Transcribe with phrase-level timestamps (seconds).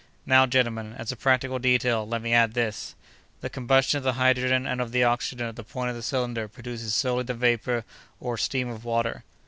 [0.25, 2.95] "Now, gentlemen, as a practical detail, let me add this:
[3.41, 6.47] "The combustion of the hydrogen and of the oxygen at the point of the cylinder
[6.47, 7.85] produces solely the vapor
[8.19, 9.23] or steam of water.